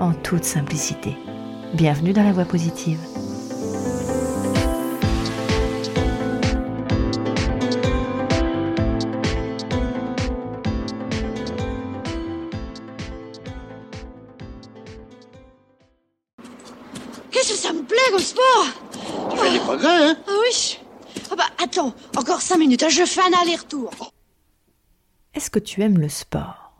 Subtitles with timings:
[0.00, 1.14] en toute simplicité.
[1.74, 2.98] Bienvenue dans la voie positive.
[17.30, 18.66] Qu'est-ce que ça me plaît comme sport
[19.30, 20.78] Tu fais des progrès, hein Ah oui
[21.30, 23.90] Ah bah attends, encore cinq minutes, hein, je fais un aller-retour.
[25.34, 26.72] Est-ce que tu aimes le sport?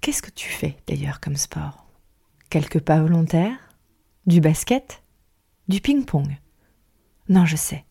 [0.00, 1.85] Qu'est-ce que tu fais d'ailleurs comme sport?
[2.48, 3.58] Quelques pas volontaires
[4.26, 5.02] Du basket
[5.68, 6.38] Du ping-pong
[7.28, 7.84] Non, je sais.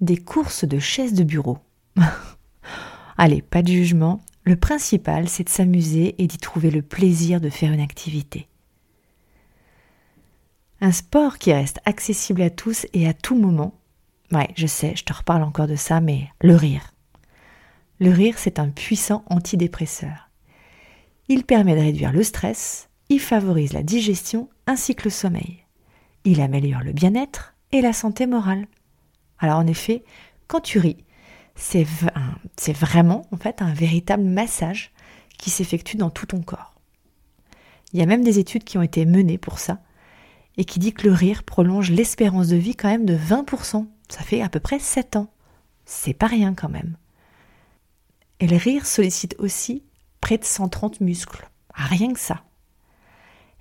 [0.00, 1.58] Des courses de chaises de bureau.
[3.16, 4.20] Allez, pas de jugement.
[4.42, 8.48] Le principal, c'est de s'amuser et d'y trouver le plaisir de faire une activité.
[10.80, 13.78] Un sport qui reste accessible à tous et à tout moment.
[14.32, 16.92] Ouais, je sais, je te reparle encore de ça, mais le rire.
[18.00, 20.28] Le rire, c'est un puissant antidépresseur.
[21.28, 25.64] Il permet de réduire le stress, il favorise la digestion ainsi que le sommeil.
[26.24, 28.66] Il améliore le bien-être et la santé morale.
[29.38, 30.02] Alors en effet,
[30.46, 31.04] quand tu ris,
[31.54, 31.84] c'est
[32.72, 34.92] vraiment en fait un véritable massage
[35.38, 36.74] qui s'effectue dans tout ton corps.
[37.92, 39.82] Il y a même des études qui ont été menées pour ça
[40.56, 43.86] et qui dit que le rire prolonge l'espérance de vie quand même de 20%.
[44.08, 45.32] Ça fait à peu près 7 ans.
[45.84, 46.96] C'est pas rien quand même.
[48.40, 49.82] Et le rire sollicite aussi
[50.20, 51.50] près de 130 muscles.
[51.74, 52.44] Rien que ça.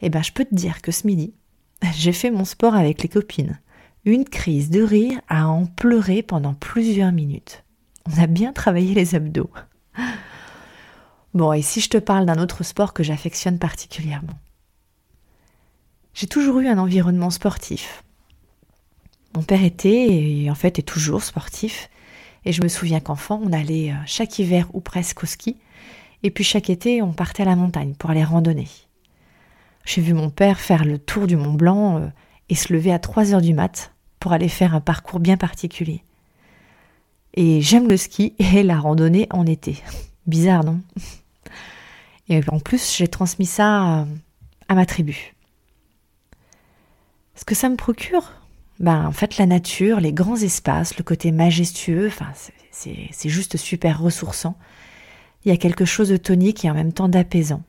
[0.02, 1.34] Eh ben, je peux te dire que ce midi,
[1.96, 3.60] j'ai fait mon sport avec les copines.
[4.04, 7.64] Une crise de rire à en pleurer pendant plusieurs minutes.
[8.08, 9.52] On a bien travaillé les abdos.
[11.34, 14.38] Bon, et si je te parle d'un autre sport que j'affectionne particulièrement?
[16.14, 18.04] J'ai toujours eu un environnement sportif.
[19.34, 21.90] Mon père était, et en fait est toujours sportif,
[22.44, 25.56] et je me souviens qu'enfant, on allait chaque hiver ou presque au ski,
[26.24, 28.68] et puis chaque été, on partait à la montagne pour aller randonner.
[29.86, 32.08] J'ai vu mon père faire le tour du Mont Blanc euh,
[32.50, 36.04] et se lever à 3 heures du mat pour aller faire un parcours bien particulier.
[37.34, 39.82] Et j'aime le ski et la randonnée en été.
[40.28, 40.82] Bizarre, non?
[42.30, 44.06] Et en plus, j'ai transmis ça
[44.68, 45.34] à ma tribu.
[47.36, 48.32] Ce que ça me procure?
[48.80, 52.12] Ben, En fait, la nature, les grands espaces, le côté majestueux,
[52.72, 54.56] c'est juste super ressourçant.
[55.44, 57.64] Il y a quelque chose de tonique et en même temps d'apaisant.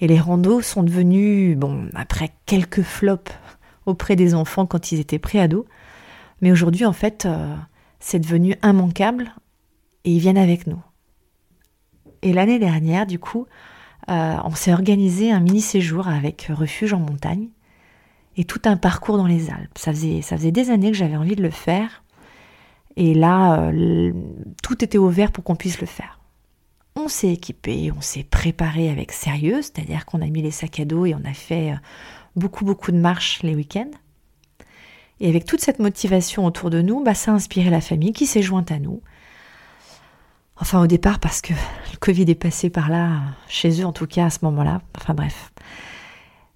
[0.00, 3.32] Et les randos sont devenus, bon, après quelques flops
[3.86, 5.66] auprès des enfants quand ils étaient préados,
[6.40, 7.54] mais aujourd'hui, en fait, euh,
[7.98, 9.32] c'est devenu immanquable
[10.04, 10.80] et ils viennent avec nous.
[12.22, 13.46] Et l'année dernière, du coup,
[14.08, 17.48] euh, on s'est organisé un mini séjour avec Refuge en montagne
[18.36, 19.78] et tout un parcours dans les Alpes.
[19.78, 22.04] Ça faisait, des années que j'avais envie de le faire.
[22.96, 24.12] Et là, euh,
[24.62, 26.20] tout était ouvert pour qu'on puisse le faire.
[27.06, 30.84] On s'est équipé, on s'est préparé avec sérieux, c'est-à-dire qu'on a mis les sacs à
[30.84, 31.72] dos et on a fait
[32.34, 33.92] beaucoup, beaucoup de marches les week-ends.
[35.20, 38.26] Et avec toute cette motivation autour de nous, bah, ça a inspiré la famille qui
[38.26, 39.02] s'est jointe à nous.
[40.56, 44.08] Enfin, au départ, parce que le Covid est passé par là, chez eux en tout
[44.08, 44.82] cas à ce moment-là.
[44.96, 45.52] Enfin bref.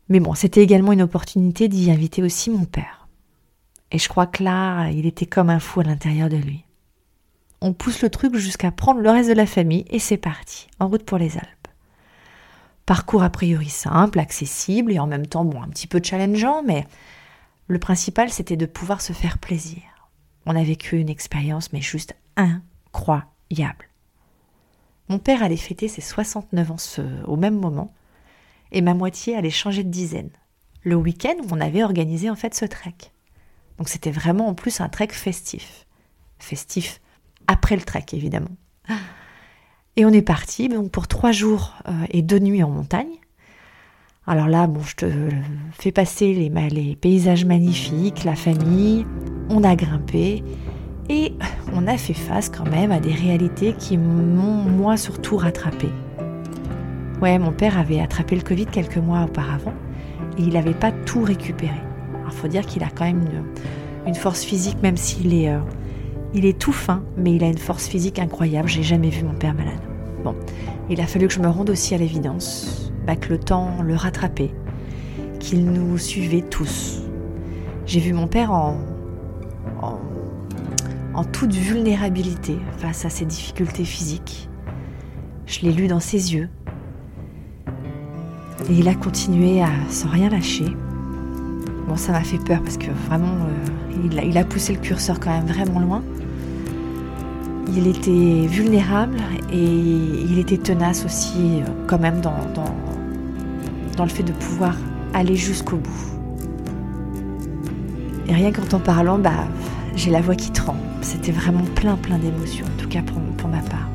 [0.09, 3.07] Mais bon, c'était également une opportunité d'y inviter aussi mon père.
[3.93, 6.65] Et je crois que là, il était comme un fou à l'intérieur de lui.
[7.63, 10.89] On pousse le truc jusqu'à prendre le reste de la famille et c'est parti, en
[10.89, 11.69] route pour les Alpes.
[12.87, 16.87] Parcours a priori simple, accessible et en même temps, bon, un petit peu challengeant, mais
[17.69, 19.83] le principal c'était de pouvoir se faire plaisir.
[20.47, 23.89] On a vécu une expérience, mais juste incroyable.
[25.09, 26.77] Mon père allait fêter ses 69 ans
[27.27, 27.93] au même moment,
[28.73, 30.31] et ma moitié allait changer de dizaine.
[30.83, 32.95] Le week-end où on avait organisé en fait ce trek.
[33.77, 35.87] Donc c'était vraiment en plus un trek festif.
[36.39, 37.01] Festif
[37.51, 38.57] après le trek évidemment.
[39.97, 43.19] Et on est parti donc pour trois jours euh, et deux nuits en montagne.
[44.27, 45.07] Alors là, bon, je te
[45.73, 49.05] fais passer les, paysages magnifiques, la famille,
[49.49, 50.45] on a grimpé
[51.09, 51.35] et
[51.73, 55.89] on a fait face quand même à des réalités qui m'ont moi surtout rattrapé.
[57.21, 59.75] Ouais, mon père avait attrapé le Covid quelques mois auparavant
[60.39, 61.81] et il n'avait pas tout récupéré.
[62.25, 63.45] Il faut dire qu'il a quand même une,
[64.07, 65.59] une force physique, même s'il est, euh,
[66.35, 68.69] il est tout fin, mais il a une force physique incroyable.
[68.69, 69.81] J'ai jamais vu mon père malade.
[70.25, 70.35] Bon,
[70.89, 73.95] il a fallu que je me rende aussi à l'évidence, bah, que le temps le
[73.95, 74.53] rattrapait
[75.41, 77.03] qu'il nous suivait tous.
[77.87, 78.77] J'ai vu mon père en,
[81.15, 84.49] en, toute vulnérabilité face à ses difficultés physiques.
[85.47, 86.49] Je l'ai lu dans ses yeux.
[88.69, 90.67] Et il a continué sans rien lâcher.
[91.89, 95.19] Bon, ça m'a fait peur parce que vraiment, euh, a, il, a, poussé le curseur
[95.19, 96.03] quand même vraiment loin.
[97.77, 99.19] Il était vulnérable
[99.53, 102.35] et il était tenace aussi, euh, quand même, dans,
[103.99, 104.77] le fait de pouvoir
[105.15, 106.19] aller jusqu'au bout.
[108.27, 109.47] Et rien qu'en t'en parlant, bah,
[109.95, 110.81] j'ai la voix qui tremble.
[111.03, 113.89] C'était vraiment plein, plein d'émotions, en tout cas pour, ma part.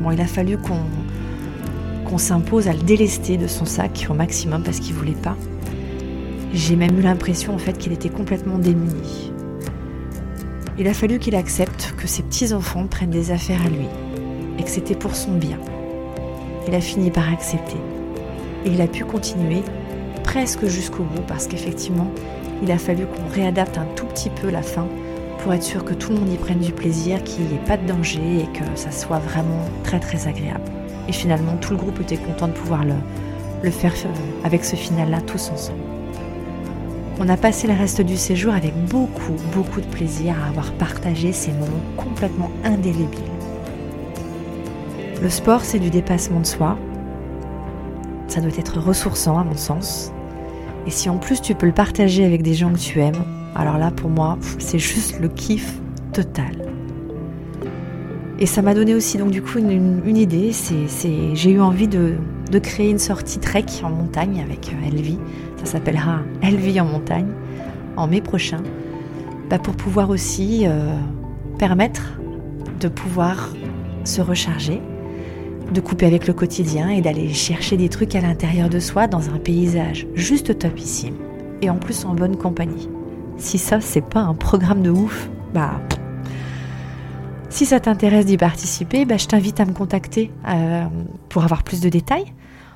[0.00, 0.80] Bon, il a fallu qu'on
[2.04, 5.36] qu'on s'impose à le délester de son sac au maximum parce qu'il voulait pas.
[6.52, 9.32] J'ai même eu l'impression en fait qu'il était complètement démuni.
[10.80, 13.86] Il a fallu qu'il accepte que ses petits-enfants prennent des affaires à lui
[14.58, 15.58] et que c'était pour son bien.
[16.66, 17.76] Il a fini par accepter.
[18.64, 19.60] Et il a pu continuer
[20.24, 22.10] presque jusqu'au bout parce qu'effectivement,
[22.62, 24.88] il a fallu qu'on réadapte un tout petit peu la fin
[25.40, 27.76] pour être sûr que tout le monde y prenne du plaisir, qu'il n'y ait pas
[27.76, 30.64] de danger et que ça soit vraiment très très agréable.
[31.08, 32.94] Et finalement, tout le groupe était content de pouvoir le,
[33.62, 33.92] le faire
[34.44, 35.89] avec ce final-là tous ensemble.
[37.22, 41.32] On a passé le reste du séjour avec beaucoup, beaucoup de plaisir à avoir partagé
[41.32, 43.20] ces moments complètement indélébiles.
[45.20, 46.78] Le sport, c'est du dépassement de soi.
[48.26, 50.12] Ça doit être ressourçant à mon sens.
[50.86, 53.22] Et si en plus tu peux le partager avec des gens que tu aimes,
[53.54, 55.78] alors là pour moi, c'est juste le kiff
[56.14, 56.72] total.
[58.38, 60.52] Et ça m'a donné aussi donc du coup une, une idée.
[60.52, 62.14] C'est, j'ai eu envie de,
[62.50, 65.18] de, créer une sortie trek en montagne avec euh, Elvie.
[65.56, 67.28] Ça s'appellera Elvie en montagne
[67.96, 68.62] en mai prochain,
[69.48, 70.94] bah pour pouvoir aussi euh,
[71.58, 72.18] permettre
[72.80, 73.50] de pouvoir
[74.04, 74.80] se recharger,
[75.72, 79.28] de couper avec le quotidien et d'aller chercher des trucs à l'intérieur de soi dans
[79.28, 81.16] un paysage juste topissime
[81.62, 82.88] et en plus en bonne compagnie.
[83.36, 85.80] Si ça c'est pas un programme de ouf, bah
[87.50, 90.86] si ça t'intéresse d'y participer, bah, je t'invite à me contacter euh,
[91.28, 92.32] pour avoir plus de détails.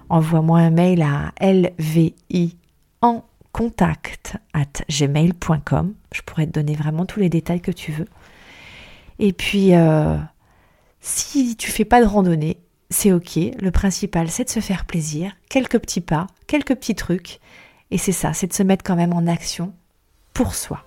[0.09, 2.57] Envoie-moi un mail à lvi
[3.01, 5.95] en contact at gmail.com.
[6.13, 8.09] Je pourrais te donner vraiment tous les détails que tu veux.
[9.21, 10.19] Et puis, euh,
[11.01, 12.59] si tu fais pas de randonnée,
[12.91, 13.39] c'est ok.
[13.61, 15.33] Le principal, c'est de se faire plaisir.
[15.49, 17.39] Quelques petits pas, quelques petits trucs.
[17.91, 19.73] Et c'est ça, c'est de se mettre quand même en action
[20.33, 20.85] pour soi.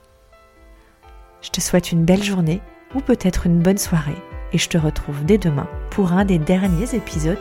[1.41, 2.61] Je te souhaite une belle journée
[2.95, 4.21] ou peut-être une bonne soirée
[4.53, 7.37] et je te retrouve dès demain pour un des derniers épisodes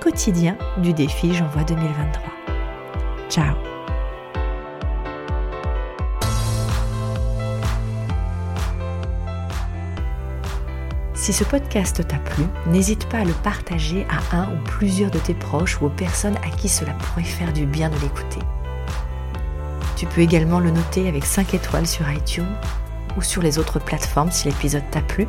[0.00, 2.22] quotidiens du défi J'envoie 2023.
[3.28, 3.54] Ciao
[11.14, 15.18] Si ce podcast t'a plu, n'hésite pas à le partager à un ou plusieurs de
[15.18, 18.40] tes proches ou aux personnes à qui cela pourrait faire du bien de l'écouter.
[19.96, 22.44] Tu peux également le noter avec 5 étoiles sur iTunes
[23.16, 25.26] ou sur les autres plateformes si l'épisode t'a plu.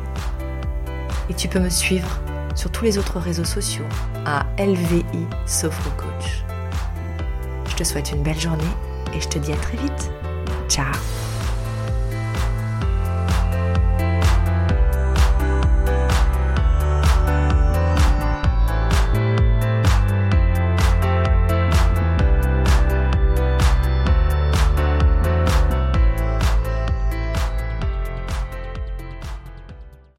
[1.28, 2.08] Et tu peux me suivre
[2.54, 3.84] sur tous les autres réseaux sociaux
[4.24, 5.04] à LVI
[5.46, 6.44] Sophro Coach.
[7.68, 8.64] Je te souhaite une belle journée
[9.14, 10.10] et je te dis à très vite.
[10.68, 10.92] Ciao